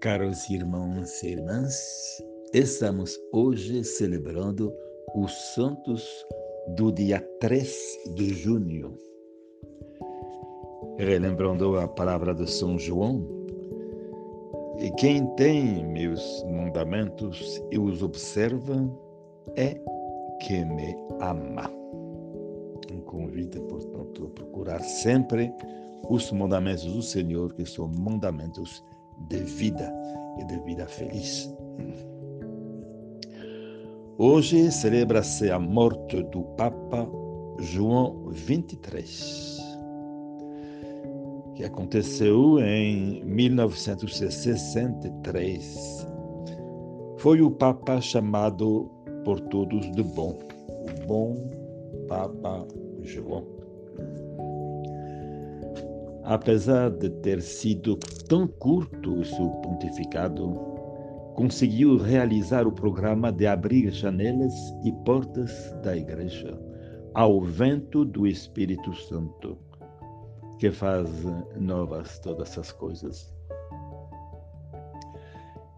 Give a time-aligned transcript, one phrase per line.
[0.00, 2.22] Caros irmãos e irmãs,
[2.52, 4.70] estamos hoje celebrando
[5.14, 6.06] os santos
[6.76, 7.74] do dia 3
[8.14, 8.94] de junho.
[10.98, 13.26] Relembrando a palavra de São João,
[14.78, 18.76] e quem tem meus mandamentos e os observa
[19.56, 19.80] é
[20.42, 21.70] que me ama.
[22.92, 25.50] Um convite, portanto, a procurar sempre
[26.10, 28.84] os mandamentos do Senhor, que são mandamentos
[29.28, 29.92] de vida
[30.38, 31.52] e de vida feliz.
[34.18, 37.06] Hoje celebra-se a morte do Papa
[37.58, 39.62] João XXIII,
[41.54, 46.06] que aconteceu em 1963.
[47.18, 48.90] Foi o Papa chamado
[49.24, 50.38] por todos de bom,
[50.68, 51.50] o bom
[52.08, 52.66] Papa
[53.02, 53.55] João
[56.26, 57.96] apesar de ter sido
[58.28, 60.58] tão curto o seu pontificado,
[61.34, 64.52] conseguiu realizar o programa de abrir janelas
[64.84, 66.60] e portas da Igreja
[67.14, 69.56] ao vento do Espírito Santo,
[70.58, 71.08] que faz
[71.58, 73.32] novas todas as coisas.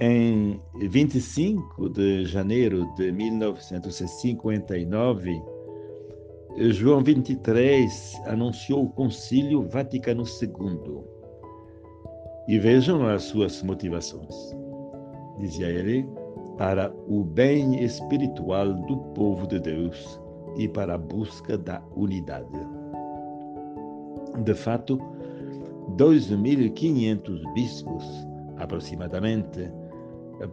[0.00, 5.40] Em 25 de janeiro de 1959,
[6.54, 11.02] João 23 anunciou o Concílio Vaticano II.
[12.46, 14.34] E vejam as suas motivações.
[15.38, 16.06] Dizia ele,
[16.58, 20.20] para o bem espiritual do povo de Deus
[20.58, 22.46] e para a busca da unidade.
[24.44, 24.98] De fato,
[25.96, 28.04] 2.500 bispos,
[28.58, 29.70] aproximadamente,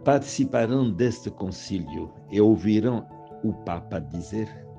[0.02, 3.06] participarão deste concílio e ouviram
[3.44, 4.69] o Papa dizer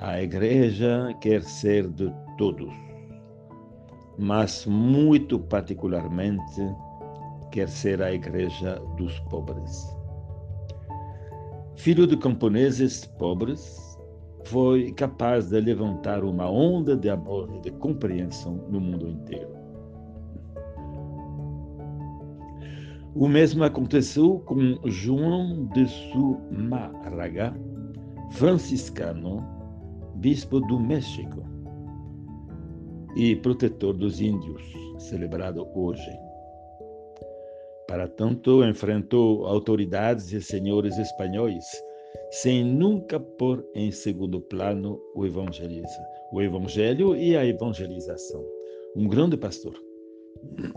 [0.00, 2.72] a igreja quer ser de todos,
[4.18, 6.62] mas muito particularmente
[7.50, 9.96] quer ser a igreja dos pobres.
[11.76, 13.94] Filho de camponeses pobres,
[14.44, 19.54] foi capaz de levantar uma onda de amor e de compreensão no mundo inteiro.
[23.14, 27.54] O mesmo aconteceu com João de Sumaraga,
[28.32, 29.42] franciscano,
[30.16, 31.42] bispo do México
[33.16, 34.62] e protetor dos índios,
[34.98, 36.10] celebrado hoje.
[37.86, 41.64] Para tanto, enfrentou autoridades e senhores espanhóis,
[42.30, 48.44] sem nunca pôr em segundo plano o evangeliza, o evangelho e a evangelização.
[48.96, 49.74] Um grande pastor.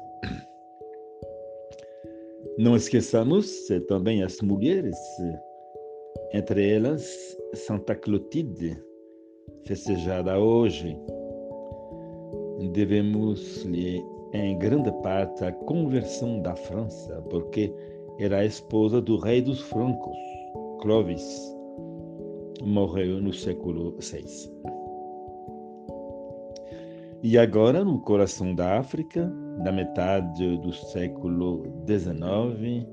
[2.58, 4.98] Não esqueçamos também as mulheres,
[6.34, 8.87] entre elas Santa Clotilde,
[9.68, 10.98] festejada hoje,
[12.72, 14.02] devemos-lhe
[14.34, 17.74] em grande parte a conversão da França, porque
[18.18, 20.18] era a esposa do rei dos francos,
[20.82, 21.54] Clovis,
[22.64, 24.26] morreu no século VI.
[27.22, 29.28] E agora, no coração da África,
[29.64, 32.88] na metade do século XIX,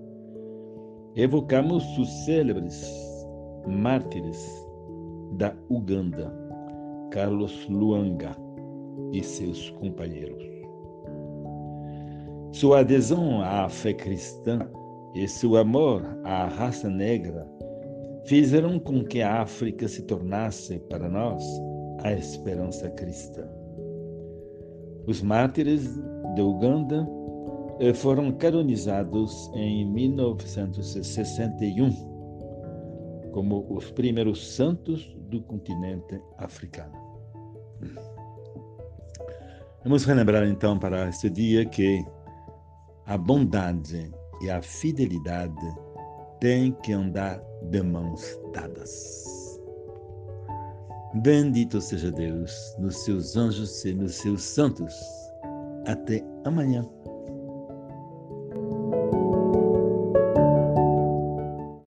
[1.15, 2.85] evocamos os célebres
[3.67, 4.67] mártires
[5.37, 6.44] da Uganda
[7.15, 8.37] Carlos Luanga
[9.13, 10.43] e seus companheiros.
[12.51, 14.69] Sua adesão à fé cristã
[15.15, 17.49] e seu amor à raça negra
[18.25, 21.45] fizeram com que a África se tornasse para nós
[22.03, 23.49] a esperança cristã.
[25.07, 25.89] Os mártires
[26.35, 27.09] de Uganda
[27.79, 32.14] eh, foram canonizados em 1961
[33.35, 36.95] como os primeiros santos do continente africano.
[39.83, 42.05] Vamos relembrar então para este dia que
[43.07, 44.09] a bondade
[44.41, 45.75] e a fidelidade
[46.41, 49.61] têm que andar de mãos dadas.
[51.15, 54.95] Bendito seja Deus nos seus anjos e nos seus santos.
[55.87, 56.89] Até amanhã.